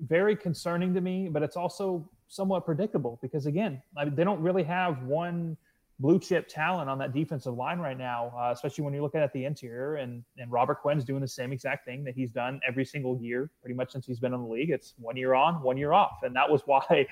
[0.00, 4.40] very concerning to me, but it's also somewhat predictable because, again, I mean, they don't
[4.40, 5.56] really have one–
[6.00, 9.32] blue chip talent on that defensive line right now, uh, especially when you're looking at
[9.32, 9.96] the interior.
[9.96, 13.50] And and Robert Quinn's doing the same exact thing that he's done every single year,
[13.60, 14.70] pretty much since he's been in the league.
[14.70, 17.06] It's one year on, one year off, and that was why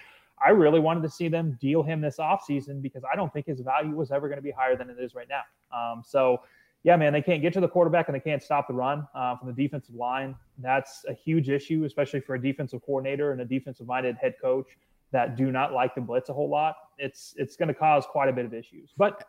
[0.44, 3.60] I really wanted to see them deal him this offseason because I don't think his
[3.60, 5.42] value was ever going to be higher than it is right now.
[5.76, 6.40] Um, so.
[6.84, 9.36] Yeah, man, they can't get to the quarterback and they can't stop the run uh,
[9.36, 10.36] from the defensive line.
[10.58, 14.68] That's a huge issue, especially for a defensive coordinator and a defensive-minded head coach
[15.12, 18.28] that do not like the blitz a whole lot, it's it's going to cause quite
[18.28, 18.92] a bit of issues.
[18.96, 19.24] But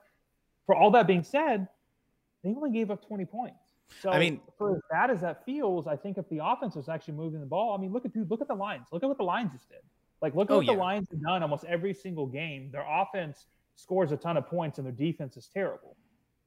[0.65, 1.67] for all that being said,
[2.43, 3.73] they only gave up 20 points.
[4.01, 6.89] So I mean, for as bad as that feels, I think if the offense was
[6.89, 8.87] actually moving the ball, I mean, look at dude, look at the Lions.
[8.91, 9.79] Look at what the Lions just did.
[10.21, 10.73] Like, look at oh, what yeah.
[10.73, 12.69] the Lions have done almost every single game.
[12.71, 15.95] Their offense scores a ton of points, and their defense is terrible.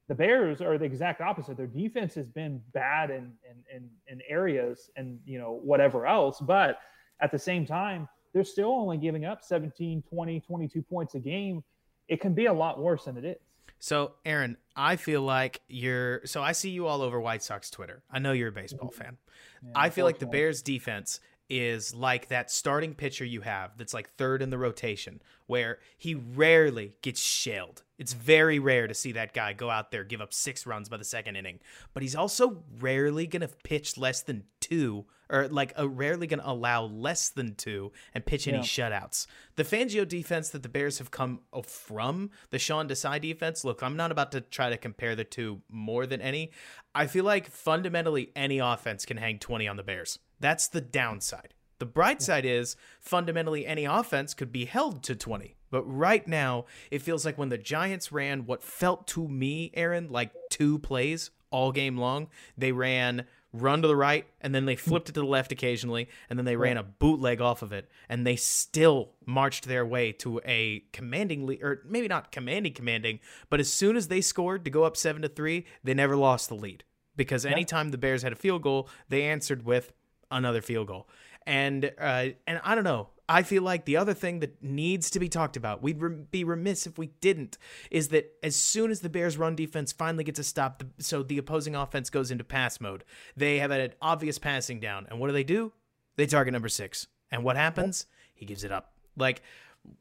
[0.07, 1.57] The Bears are the exact opposite.
[1.57, 6.39] Their defense has been bad in in in, in areas and you know whatever else,
[6.39, 6.79] but
[7.19, 11.63] at the same time, they're still only giving up 17, 20, 22 points a game.
[12.07, 13.37] It can be a lot worse than it is.
[13.79, 16.25] So, Aaron, I feel like you're.
[16.25, 18.01] So, I see you all over White Sox Twitter.
[18.09, 19.03] I know you're a baseball mm-hmm.
[19.03, 19.17] fan.
[19.61, 21.19] Yeah, I feel like the Bears defense
[21.49, 26.15] is like that starting pitcher you have that's like third in the rotation, where he
[26.15, 27.83] rarely gets shelled.
[27.97, 30.97] It's very rare to see that guy go out there, give up six runs by
[30.97, 31.59] the second inning,
[31.93, 36.39] but he's also rarely going to pitch less than two or like a rarely going
[36.39, 38.63] to allow less than two and pitch any yeah.
[38.63, 39.25] shutouts.
[39.55, 43.81] The Fangio defense that the Bears have come oh, from, the Sean Desai defense, look,
[43.81, 46.51] I'm not about to try to compare the two more than any.
[46.93, 50.19] I feel like fundamentally any offense can hang 20 on the Bears.
[50.39, 51.55] That's the downside.
[51.79, 55.55] The bright side is fundamentally any offense could be held to 20.
[55.71, 60.09] But right now, it feels like when the Giants ran what felt to me, Aaron,
[60.11, 64.75] like two plays all game long, they ran run to the right, and then they
[64.75, 67.89] flipped it to the left occasionally, and then they ran a bootleg off of it,
[68.09, 73.19] and they still marched their way to a commanding lead, or maybe not commanding, commanding,
[73.49, 76.49] but as soon as they scored to go up seven to three, they never lost
[76.49, 76.83] the lead.
[77.15, 79.93] Because anytime the Bears had a field goal, they answered with
[80.31, 81.07] another field goal,
[81.45, 83.09] and uh, and I don't know.
[83.29, 86.43] I feel like the other thing that needs to be talked about, we'd re- be
[86.43, 87.57] remiss if we didn't,
[87.89, 91.23] is that as soon as the Bears' run defense finally gets a stop, the, so
[91.23, 93.05] the opposing offense goes into pass mode,
[93.37, 95.07] they have an obvious passing down.
[95.09, 95.71] And what do they do?
[96.17, 97.07] They target number six.
[97.31, 98.07] And what happens?
[98.33, 98.93] He gives it up.
[99.15, 99.41] Like,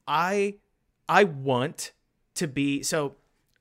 [0.06, 0.56] I,
[1.08, 1.92] I want
[2.34, 3.16] to be so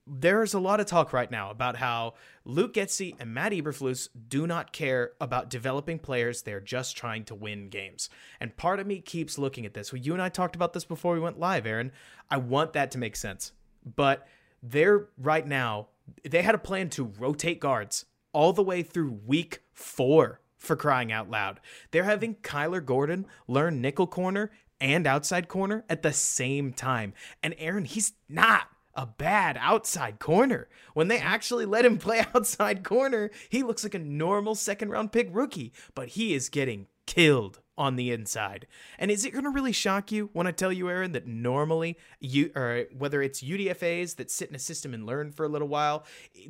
[0.08, 4.48] there's a lot of talk right now about how Luke Getsy and Matt Eberflus do
[4.48, 6.42] not care about developing players.
[6.42, 8.10] They're just trying to win games.
[8.40, 9.94] And part of me keeps looking at this.
[9.94, 11.92] Well, you and I talked about this before we went live, Aaron.
[12.30, 13.52] I want that to make sense.
[13.96, 14.28] But
[14.64, 15.90] they're right now,
[16.28, 21.12] they had a plan to rotate guards all the way through week four for crying
[21.12, 21.60] out loud.
[21.92, 27.14] They're having Kyler Gordon learn nickel corner and outside corner at the same time.
[27.44, 30.68] And Aaron, he's not a bad outside corner.
[30.94, 31.28] When they mm-hmm.
[31.28, 35.74] actually let him play outside corner, he looks like a normal second round pick rookie,
[35.96, 38.68] but he is getting killed on the inside.
[39.00, 41.98] And is it going to really shock you when I tell you, Aaron, that normally
[42.20, 45.68] you or whether it's UDFA's that sit in a system and learn for a little
[45.68, 46.06] while,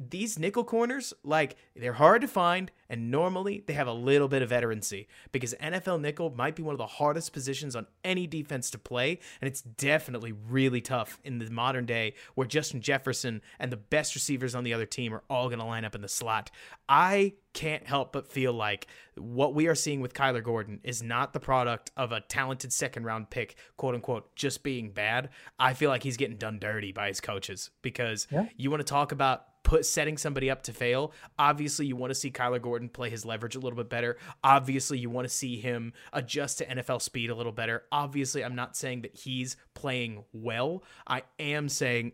[0.09, 4.41] these nickel corners, like they're hard to find, and normally they have a little bit
[4.41, 8.69] of veterancy because NFL nickel might be one of the hardest positions on any defense
[8.71, 13.71] to play, and it's definitely really tough in the modern day where Justin Jefferson and
[13.71, 16.07] the best receivers on the other team are all going to line up in the
[16.09, 16.51] slot.
[16.89, 21.33] I can't help but feel like what we are seeing with Kyler Gordon is not
[21.33, 25.29] the product of a talented second round pick, quote unquote, just being bad.
[25.59, 28.45] I feel like he's getting done dirty by his coaches because yeah.
[28.57, 31.13] you want to talk about put setting somebody up to fail.
[31.37, 34.17] Obviously, you want to see Kyler Gordon play his leverage a little bit better.
[34.43, 37.83] Obviously, you want to see him adjust to NFL speed a little better.
[37.91, 40.83] Obviously, I'm not saying that he's playing well.
[41.07, 42.13] I am saying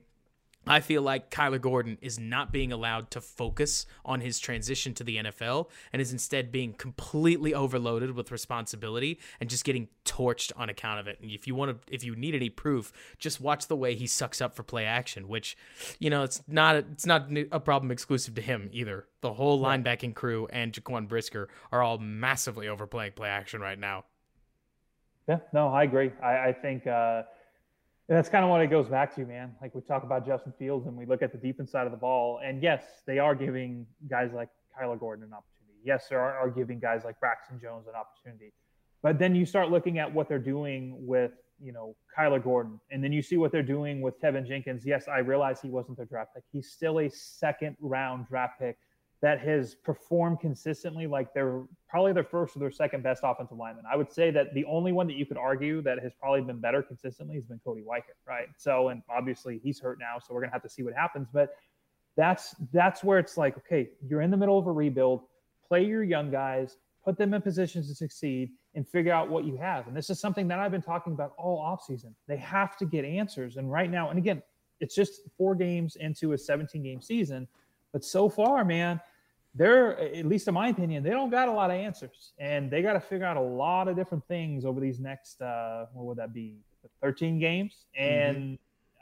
[0.67, 5.03] I feel like Kyler Gordon is not being allowed to focus on his transition to
[5.03, 10.69] the NFL and is instead being completely overloaded with responsibility and just getting torched on
[10.69, 11.19] account of it.
[11.21, 14.07] And if you want to if you need any proof, just watch the way he
[14.07, 15.57] sucks up for play action, which
[15.99, 19.05] you know, it's not a, it's not a problem exclusive to him either.
[19.21, 24.05] The whole linebacking crew and Jaquan Brisker are all massively overplaying play action right now.
[25.27, 26.11] Yeah, no, I agree.
[26.23, 27.23] I, I think uh
[28.09, 29.53] and that's kind of what it goes back to, man.
[29.61, 31.97] Like we talk about Justin Fields and we look at the defense side of the
[31.97, 32.39] ball.
[32.43, 34.47] And yes, they are giving guys like
[34.79, 35.81] Kyler Gordon an opportunity.
[35.83, 38.53] Yes, they are, are giving guys like Braxton Jones an opportunity.
[39.03, 42.79] But then you start looking at what they're doing with, you know, Kyler Gordon.
[42.91, 44.85] And then you see what they're doing with Teven Jenkins.
[44.85, 46.43] Yes, I realize he wasn't their draft pick.
[46.51, 48.77] He's still a second round draft pick
[49.21, 53.83] that has performed consistently like they're probably their first or their second best offensive lineman.
[53.91, 56.59] I would say that the only one that you could argue that has probably been
[56.59, 58.47] better consistently has been Cody Whitehair, right?
[58.57, 61.27] So, and obviously he's hurt now, so we're gonna have to see what happens.
[61.33, 61.55] But
[62.15, 65.21] that's that's where it's like, okay, you're in the middle of a rebuild.
[65.67, 69.57] Play your young guys, put them in positions to succeed, and figure out what you
[69.57, 69.87] have.
[69.87, 72.13] And this is something that I've been talking about all offseason.
[72.27, 73.57] They have to get answers.
[73.57, 74.43] And right now, and again,
[74.79, 77.47] it's just four games into a 17 game season
[77.93, 78.99] but so far, man,
[79.55, 82.81] they're at least in my opinion, they don't got a lot of answers, and they
[82.81, 86.17] got to figure out a lot of different things over these next uh, what would
[86.17, 86.57] that be,
[87.01, 88.37] 13 games, and.
[88.37, 88.53] Mm-hmm.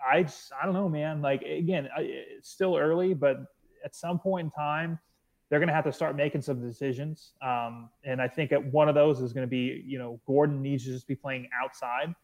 [0.08, 1.22] I just, I don't know, man.
[1.24, 3.38] Like again, it's still early, but
[3.84, 5.00] at some point in time,
[5.50, 7.34] they're going to have to start making some decisions.
[7.42, 10.62] Um, and I think at one of those is going to be, you know, Gordon
[10.62, 12.16] needs to just be playing outside.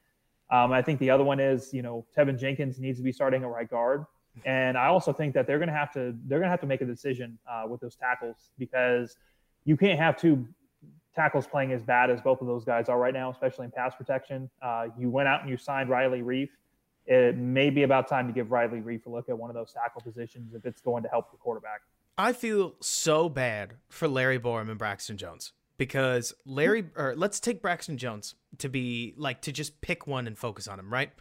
[0.52, 3.44] Um, I think the other one is, you know, Teven Jenkins needs to be starting
[3.44, 4.06] a right guard.
[4.46, 6.68] And I also think that they're going to have to they're going to have to
[6.68, 9.18] make a decision uh, with those tackles because
[9.66, 10.48] you can't have two
[11.16, 13.94] tackles playing as bad as both of those guys are right now, especially in pass
[13.96, 14.50] protection.
[14.62, 16.50] Uh, you went out and you signed Riley Reiff.
[17.06, 19.74] It may be about time to give Riley Reiff a look at one of those
[19.74, 21.82] tackle positions if it's going to help the quarterback.
[22.18, 27.62] I feel so bad for Larry Borom and Braxton Jones because Larry, or let's take
[27.62, 31.12] Braxton Jones to be like to just pick one and focus on him, right?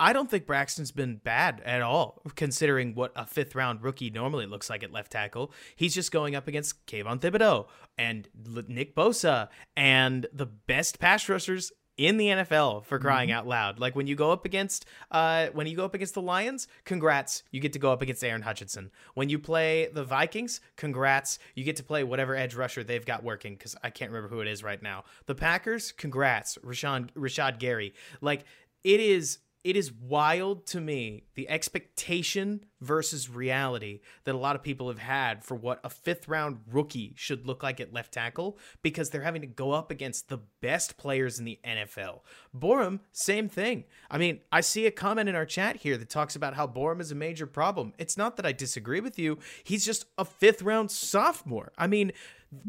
[0.00, 4.46] I don't think Braxton's been bad at all, considering what a fifth round rookie normally
[4.46, 5.52] looks like at left tackle.
[5.76, 8.28] He's just going up against Kayvon Thibodeaux and
[8.68, 13.38] Nick Bosa and the best pass rushers in the NFL for crying mm-hmm.
[13.38, 13.80] out loud.
[13.80, 17.42] Like when you go up against uh when you go up against the Lions, congrats,
[17.50, 18.92] you get to go up against Aaron Hutchinson.
[19.14, 23.24] When you play the Vikings, congrats, you get to play whatever edge rusher they've got
[23.24, 25.04] working cuz I can't remember who it is right now.
[25.26, 27.94] The Packers, congrats, Rashawn Rashan Gary.
[28.20, 28.44] Like
[28.84, 34.62] it is it is wild to me the expectation versus reality that a lot of
[34.62, 38.56] people have had for what a fifth round rookie should look like at left tackle
[38.82, 42.20] because they're having to go up against the best players in the NFL.
[42.56, 43.84] Borom, same thing.
[44.10, 47.00] I mean, I see a comment in our chat here that talks about how Borom
[47.00, 47.94] is a major problem.
[47.98, 51.72] It's not that I disagree with you, he's just a fifth round sophomore.
[51.76, 52.12] I mean,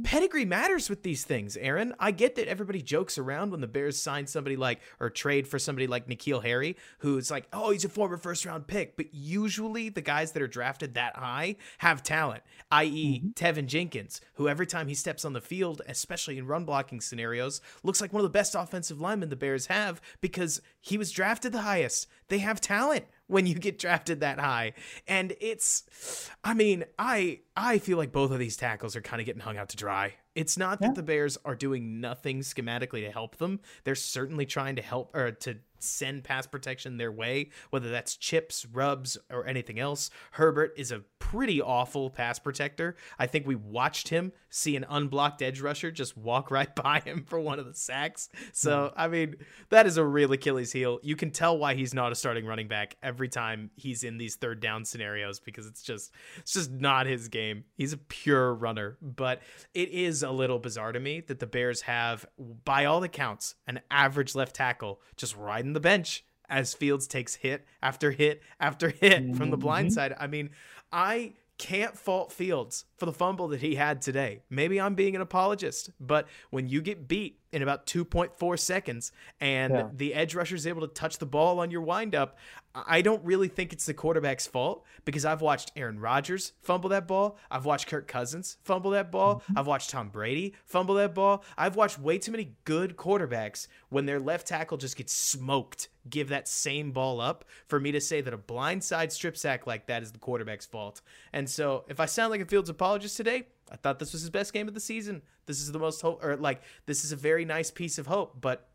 [0.04, 1.94] pedigree matters with these things, Aaron.
[2.00, 5.58] I get that everybody jokes around when the Bears sign somebody like or trade for
[5.58, 8.98] somebody like N'Keal Harry, who's like, oh, he's a former first round pick.
[8.98, 13.30] But usually the guys that are drafted that high have talent, i.e., mm-hmm.
[13.30, 17.62] Teven Jenkins, who every time he steps on the field, especially in run blocking scenarios,
[17.84, 21.52] looks like one of the best offensive linemen the Bears have because he was drafted
[21.52, 22.08] the highest.
[22.28, 24.74] They have talent when you get drafted that high.
[25.08, 29.26] And it's I mean, I I feel like both of these tackles are kind of
[29.26, 30.16] getting hung out to dry.
[30.36, 33.60] It's not that the Bears are doing nothing schematically to help them.
[33.84, 38.66] They're certainly trying to help or to send pass protection their way, whether that's chips,
[38.66, 40.10] rubs, or anything else.
[40.32, 42.96] Herbert is a pretty awful pass protector.
[43.18, 47.24] I think we watched him see an unblocked edge rusher just walk right by him
[47.24, 48.30] for one of the sacks.
[48.52, 49.00] So, hmm.
[49.00, 49.36] I mean,
[49.70, 51.00] that is a real Achilles heel.
[51.04, 54.36] You can tell why he's not a starting running back every time he's in these
[54.36, 57.66] third down scenarios because it's just it's just not his game.
[57.76, 59.42] He's a pure runner, but
[59.74, 62.26] it is a little bizarre to me that the Bears have
[62.66, 67.66] by all accounts an average left tackle just riding the bench as Fields takes hit
[67.82, 69.34] after hit after hit mm-hmm.
[69.36, 69.94] from the blind mm-hmm.
[69.94, 70.16] side.
[70.20, 70.50] I mean,
[70.92, 74.42] I can't fault Fields for the fumble that he had today.
[74.50, 79.74] Maybe I'm being an apologist, but when you get beat in about 2.4 seconds and
[79.74, 79.90] Yeah.
[79.94, 82.38] the edge rusher is able to touch the ball on your windup,
[82.76, 87.08] I don't really think it's the quarterback's fault because I've watched Aaron Rodgers fumble that
[87.08, 87.38] ball.
[87.50, 89.38] I've watched Kirk Cousins fumble that ball.
[89.40, 89.58] Mm-hmm.
[89.58, 91.44] I've watched Tom Brady fumble that ball.
[91.58, 96.30] I've watched way too many good quarterbacks when their left tackle just gets smoked give
[96.30, 100.02] that same ball up for me to say that a blindside strip sack like that
[100.02, 101.02] is the quarterback's fault.
[101.34, 104.30] And so if I sound like a Fields apologist today, I thought this was his
[104.30, 105.22] best game of the season.
[105.46, 108.40] This is the most hope, or like this is a very nice piece of hope.
[108.40, 108.68] But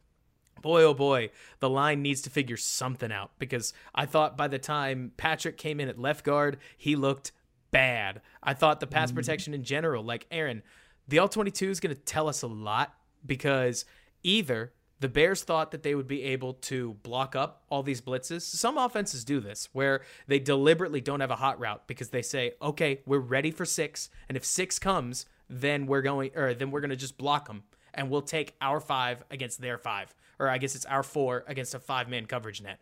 [0.63, 1.31] boy, oh boy,
[1.61, 5.81] the line needs to figure something out because I thought by the time Patrick came
[5.81, 7.33] in at left guard, he looked
[7.71, 8.21] bad.
[8.43, 9.17] I thought the pass mm-hmm.
[9.17, 10.63] protection in general, like Aaron,
[11.09, 12.95] the All 22 is going to tell us a lot
[13.27, 13.85] because
[14.23, 14.73] either
[15.05, 18.41] the Bears thought that they would be able to block up all these blitzes.
[18.41, 22.53] Some offenses do this where they deliberately don't have a hot route because they say,
[22.63, 26.81] "Okay, we're ready for 6, and if 6 comes, then we're going or then we're
[26.81, 30.57] going to just block them and we'll take our 5 against their 5." Or I
[30.57, 32.81] guess it's our 4 against a 5-man coverage net.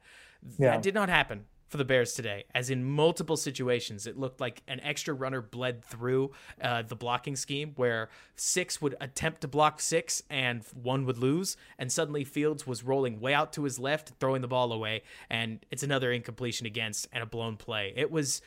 [0.61, 0.71] Yeah.
[0.71, 4.63] That did not happen for the Bears today, as in multiple situations, it looked like
[4.69, 6.31] an extra runner bled through
[6.61, 11.57] uh, the blocking scheme where six would attempt to block six and one would lose,
[11.79, 15.65] and suddenly Fields was rolling way out to his left, throwing the ball away, and
[15.71, 17.95] it's another incompletion against and a blown play.
[17.97, 18.43] It was,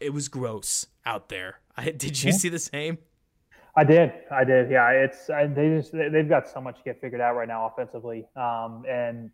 [0.00, 1.58] it was gross out there.
[1.76, 2.36] I, did you Yeah.
[2.38, 2.96] see the same?
[3.76, 4.12] I did.
[4.30, 4.70] I did.
[4.70, 7.48] Yeah, it's I, they just they- they've got so much to get figured out right
[7.48, 9.30] now offensively, um, and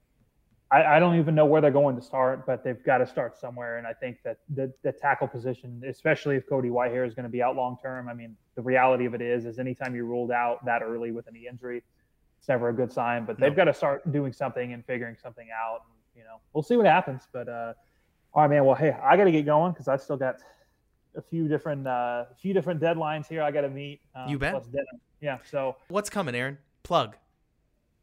[0.71, 3.39] I, I don't even know where they're going to start, but they've got to start
[3.39, 3.79] somewhere.
[3.79, 7.31] And I think that the, the tackle position, especially if Cody Whitehair is going to
[7.31, 10.31] be out long term, I mean, the reality of it is, is anytime you're ruled
[10.31, 11.83] out that early with any injury,
[12.39, 13.25] it's never a good sign.
[13.25, 13.57] But they've No.
[13.57, 15.81] got to start doing something and figuring something out.
[15.87, 17.23] And, you know, we'll see what happens.
[17.33, 17.73] But uh,
[18.35, 18.65] all right, man.
[18.67, 20.37] Well, hey, I got to get going because I've still got
[21.17, 24.01] a few different uh, a few different deadlines here I got to meet.
[24.15, 24.63] Um, You bet.
[25.21, 25.39] Yeah.
[25.51, 26.59] So What's coming, Aaron?
[26.83, 27.17] Plug.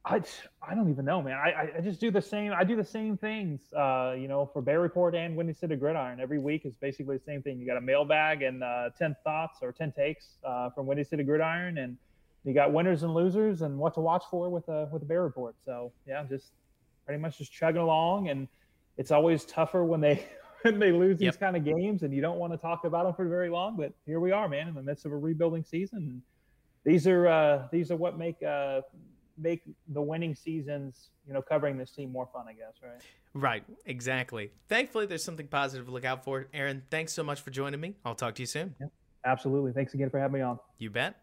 [0.08, 0.22] I,
[0.62, 1.34] I don't even know, man.
[1.34, 2.54] I, I- just do the same.
[2.56, 6.20] I do the same things, uh, you know, for Bear Report and Windy City Gridiron.
[6.20, 7.60] Every week is basically the same thing.
[7.60, 11.24] You got a mailbag and uh, 10 thoughts or 10 takes uh, from Windy City
[11.24, 11.80] Gridiron.
[11.80, 11.98] And
[12.44, 15.24] you got winners and losers and what to watch for with a, with a Bear
[15.24, 15.56] Report.
[15.66, 16.52] So, yeah, just
[17.08, 18.30] pretty much just chugging along.
[18.30, 18.48] And
[18.98, 20.24] it's always tougher when they
[20.62, 23.16] when they lose these kind of games and you don't want to talk about them
[23.16, 23.76] for very long.
[23.76, 26.22] But here we are, man, in the midst of a rebuilding season.
[26.84, 28.82] These are uh, these are what make uh,
[29.38, 33.02] make the winning seasons, you know, covering this team more fun, I guess, right?
[33.34, 34.52] Right, exactly.
[34.70, 36.48] Thankfully, there's something positive to look out for.
[36.54, 37.96] Aaron, thanks so much for joining me.
[38.06, 38.76] I'll talk to you soon.
[39.26, 39.74] Absolutely.
[39.74, 40.60] Thanks again for having me on.
[40.78, 41.18] You bet.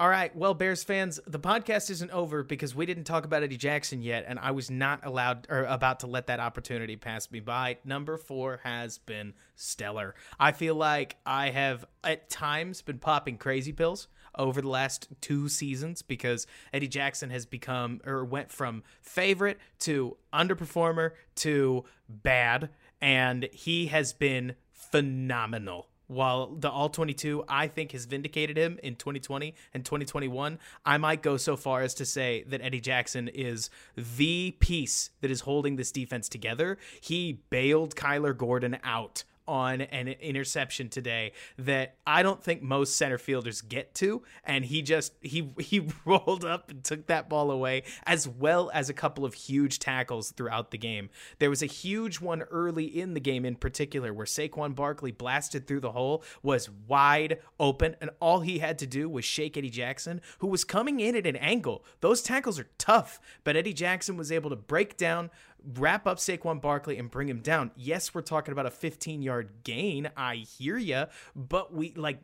[0.00, 0.34] All right.
[0.36, 4.26] Well, Bears fans, the podcast isn't over because we didn't talk about Eddie Jackson yet,
[4.28, 7.78] and I was not allowed or about to let that opportunity pass me by.
[7.84, 10.14] Number four has been stellar.
[10.38, 14.06] I feel like I have at times been popping crazy pills
[14.38, 20.16] over the last two seasons because Eddie Jackson has become or went from favorite to
[20.32, 22.70] underperformer to bad,
[23.00, 25.88] and he has been phenomenal.
[26.06, 31.20] While the all 22 i think has vindicated him in 2020 and 2021 i might
[31.20, 35.76] go so far as to say that eddie jackson is the piece that is holding
[35.76, 36.78] this defense together.
[37.02, 43.16] He bailed kyler gordon out on an interception today that I don't think most center
[43.16, 47.84] fielders get to and he just he he rolled up and took that ball away
[48.04, 51.08] as well as a couple of huge tackles throughout the game.
[51.38, 55.66] There was a huge one early in the game in particular where Saquon Barkley blasted
[55.66, 59.70] through the hole was wide open and all he had to do was shake Eddie
[59.70, 61.84] Jackson who was coming in at an angle.
[62.00, 65.30] Those tackles are tough, but Eddie Jackson was able to break down
[65.64, 67.70] wrap up Saquon Barkley and bring him down.
[67.76, 70.10] Yes, we're talking about a 15 yard gain.
[70.16, 72.20] I hear you, but we like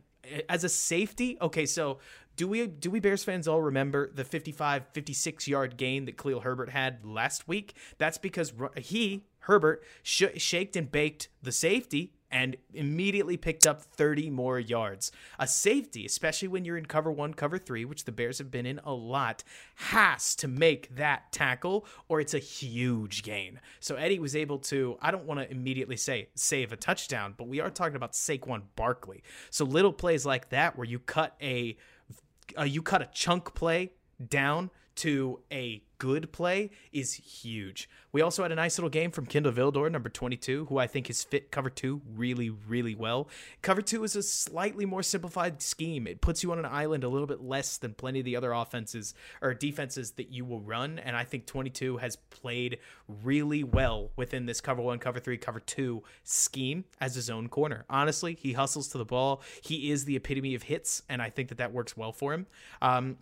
[0.49, 1.37] as a safety.
[1.41, 1.99] Okay, so
[2.37, 6.41] do we do we Bears fans all remember the 55 56 yard gain that Khalil
[6.41, 7.75] Herbert had last week?
[7.99, 14.29] That's because he Herbert sh- shaked and baked the safety and immediately picked up 30
[14.29, 15.13] more yards.
[15.39, 18.67] A safety, especially when you're in cover 1, cover 3, which the Bears have been
[18.67, 19.45] in a lot,
[19.77, 23.61] has to make that tackle or it's a huge gain.
[23.79, 27.47] So Eddie was able to I don't want to immediately say save a touchdown, but
[27.47, 29.23] we are talking about Saquon Barkley.
[29.51, 31.77] So little plays like that where you cut a
[32.59, 33.93] uh, you cut a chunk play
[34.29, 37.89] down to a good play is huge.
[38.13, 41.07] We also had a nice little game from Kindle Vildor, number 22, who I think
[41.07, 43.29] has fit cover two really, really well.
[43.63, 46.07] Cover two is a slightly more simplified scheme.
[46.07, 48.53] It puts you on an island a little bit less than plenty of the other
[48.53, 50.99] offenses or defenses that you will run.
[50.99, 52.79] And I think 22 has played
[53.09, 57.85] really well within this cover one, cover three, cover two scheme as his own corner.
[57.89, 59.43] Honestly, he hustles to the ball.
[59.63, 62.47] He is the epitome of hits, and I think that that works well for him.
[62.83, 63.17] Um,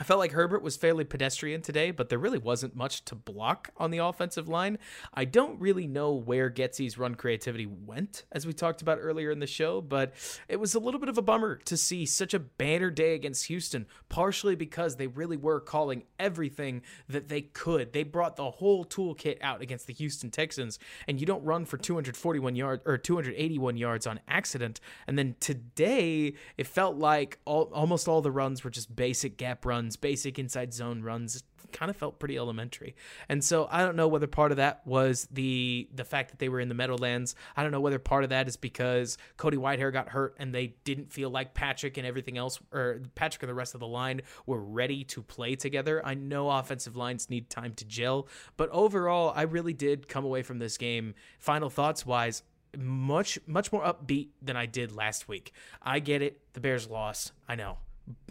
[0.00, 3.70] I felt like Herbert was fairly pedestrian today, but there really wasn't much to block
[3.78, 4.78] on the offensive line.
[5.12, 9.40] I don't really know where Getsy's run creativity went, as we talked about earlier in
[9.40, 10.14] the show, but
[10.48, 13.46] it was a little bit of a bummer to see such a banner day against
[13.46, 17.92] Houston, partially because they really were calling everything that they could.
[17.92, 21.76] They brought the whole toolkit out against the Houston Texans, and you don't run for
[21.76, 24.78] 241 yards or 281 yards on accident.
[25.08, 29.66] And then today, it felt like all, almost all the runs were just basic gap
[29.66, 32.94] runs runs, basic inside zone runs, kind of felt pretty elementary.
[33.28, 36.48] And so I don't know whether part of that was the the fact that they
[36.48, 37.34] were in the Meadowlands.
[37.56, 40.74] I don't know whether part of that is because Cody Whitehair got hurt and they
[40.84, 44.22] didn't feel like Patrick and everything else or Patrick and the rest of the line
[44.46, 46.04] were ready to play together.
[46.04, 50.42] I know offensive lines need time to gel, but overall I really did come away
[50.42, 52.42] from this game final thoughts wise
[52.76, 55.52] much much more upbeat than I did last week.
[55.82, 56.40] I get it.
[56.52, 57.32] The Bears lost.
[57.48, 57.78] I know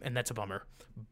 [0.01, 0.65] and that's a bummer.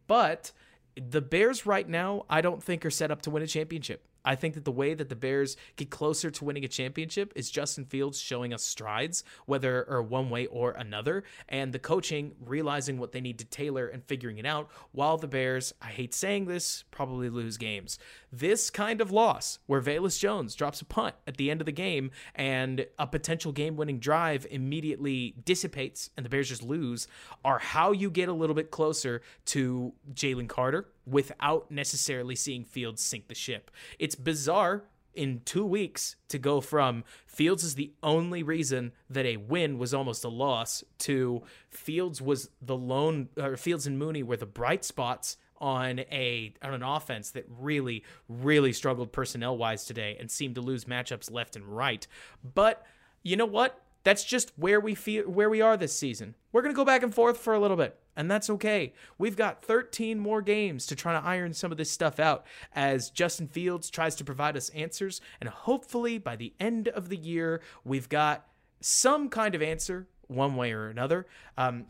[0.08, 0.52] But
[0.96, 4.06] the Bears right now, I don't think are set up to win a championship.
[4.26, 7.50] I think that the way that the Bears get closer to winning a championship is
[7.50, 12.98] Justin Fields showing us strides, whether or one way or another, and the coaching realizing
[12.98, 16.46] what they need to tailor and figuring it out, while the Bears, I hate saying
[16.46, 18.00] this, probably lose games.
[18.32, 21.72] This kind of loss, where Velus Jones drops a punt at the end of the
[21.72, 27.08] game and a potential game winning drive immediately dissipates and the Bears just lose,
[27.44, 33.02] are how you get a little bit closer to Jalen Carter without necessarily seeing Fields
[33.02, 33.72] sink the ship.
[34.00, 34.84] It's bizarre
[35.16, 39.94] in two weeks to go from Fields is the only reason that a win was
[39.94, 44.84] almost a loss to Fields was the lone or Fields and Mooney were the bright
[44.84, 50.56] spots on a on an offense that really really struggled personnel wise today and seemed
[50.56, 52.06] to lose matchups left and right.
[52.54, 52.86] But
[53.24, 53.82] you know what?
[54.06, 56.36] That's just where we feel where we are this season.
[56.54, 58.94] We're going to go back and forth for a little bit and that's okay.
[59.18, 63.10] We've got 13 more games to try to iron some of this stuff out as
[63.10, 65.22] Justin Fields tries to provide us answers.
[65.42, 68.48] And hopefully, by the end of the year, we've got
[68.80, 71.28] some kind of answer one way or another.
[71.58, 71.88] Um,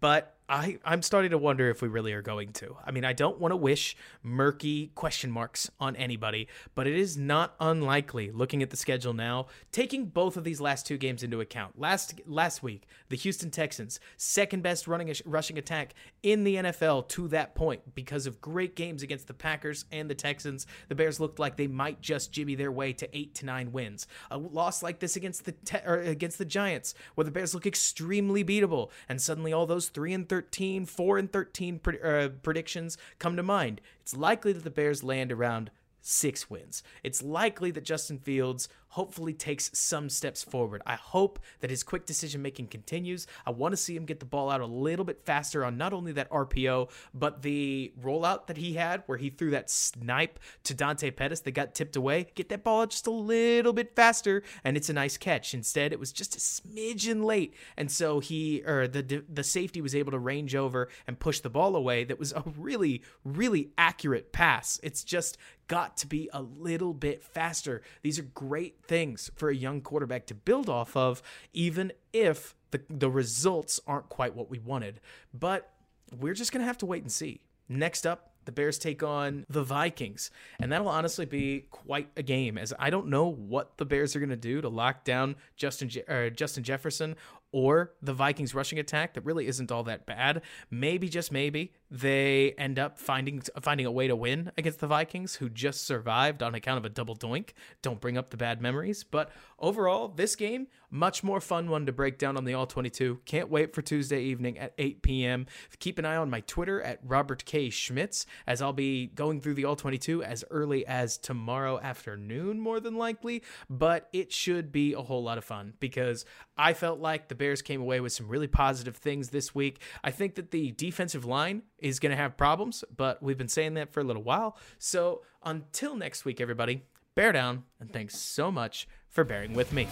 [0.00, 2.76] but I, I'm starting to wonder if we really are going to.
[2.84, 7.16] I mean, I don't want to wish murky question marks on anybody, but it is
[7.16, 11.40] not unlikely, looking at the schedule now, taking both of these last two games into
[11.40, 11.78] account.
[11.78, 15.94] Last last week, the Houston Texans, second best running rushing attack
[16.24, 20.16] in the NFL to that point because of great games against the Packers and the
[20.16, 20.66] Texans.
[20.88, 24.08] The Bears looked like they might just jimmy their way to eight to nine wins.
[24.32, 28.44] A loss like this against the te- against the Giants, where the Bears look extremely
[28.44, 33.36] beatable, and suddenly all those three and 13, 4 and 13 pre- uh, predictions come
[33.36, 33.82] to mind.
[34.00, 35.70] It's likely that the Bears land around
[36.00, 36.82] six wins.
[37.02, 40.82] It's likely that Justin Fields hopefully takes some steps forward.
[40.86, 43.26] I hope that his quick decision making continues.
[43.46, 45.92] I want to see him get the ball out a little bit faster on not
[45.92, 50.74] only that RPO, but the rollout that he had where he threw that snipe to
[50.74, 52.26] Dante Pettis that got tipped away.
[52.34, 55.54] Get that ball out just a little bit faster, and it's a nice catch.
[55.54, 59.94] Instead, it was just a smidgen late, and so he or the the safety was
[59.94, 62.04] able to range over and push the ball away.
[62.04, 64.80] That was a really really accurate pass.
[64.82, 65.38] It's just
[65.70, 67.80] got to be a little bit faster.
[68.02, 71.22] These are great things for a young quarterback to build off of,
[71.52, 75.00] even if the, the results aren't quite what we wanted.
[75.32, 75.70] But
[76.16, 77.40] we're just going to have to wait and see.
[77.68, 82.56] Next up, the Bears take on the Vikings, and that'll honestly be quite a game.
[82.56, 85.88] As I don't know what the Bears are going to do to lock down Justin
[85.88, 87.16] Je- uh, Justin Jefferson
[87.52, 90.42] or the Vikings rushing attack that really isn't all that bad.
[90.70, 95.34] Maybe just maybe they end up finding finding a way to win against the Vikings
[95.34, 97.50] who just survived on account of a double doink.
[97.82, 101.92] Don't bring up the bad memories, but overall this game much more fun one to
[101.92, 103.20] break down on the all 22.
[103.24, 105.46] Can't wait for Tuesday evening at 8 p.m.
[105.78, 109.54] Keep an eye on my Twitter at Robert K Schmitz as I'll be going through
[109.54, 114.92] the all 22 as early as tomorrow afternoon more than likely, but it should be
[114.92, 116.24] a whole lot of fun because
[116.56, 119.80] I felt like the Bears came away with some really positive things this week.
[120.02, 123.74] I think that the defensive line is going to have problems, but we've been saying
[123.74, 124.56] that for a little while.
[124.78, 126.82] So until next week, everybody,
[127.14, 129.88] bear down, and thanks so much for bearing with me.